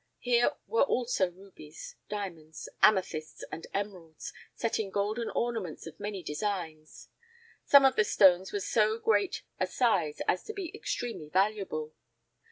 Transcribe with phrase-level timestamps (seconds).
[0.17, 7.09] Here were also rubies, diamonds, amethysts and emeralds, set in golden ornaments of many designs.
[7.65, 11.93] Some of the stones were of so great a size as to be extremely valuable.